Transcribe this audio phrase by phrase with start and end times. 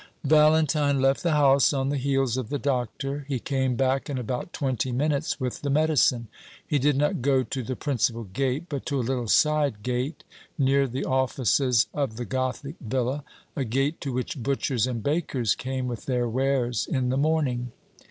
[0.23, 3.23] Valentine left the house on the heels of the Doctor.
[3.27, 6.27] He came back in about twenty minutes with the medicine.
[6.65, 10.23] He did not go to the principal gate, but to a little side gate,
[10.57, 13.23] near the offices of the gothic villa
[13.55, 17.71] a gate to which butchers and bakers came with their wares in the morning.